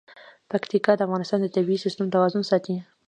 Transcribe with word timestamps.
پکتیکا 0.51 0.91
د 0.95 1.01
افغانستان 1.07 1.39
د 1.41 1.47
طبعي 1.55 1.77
سیسټم 1.83 2.05
توازن 2.15 2.41
ساتي. 2.51 2.75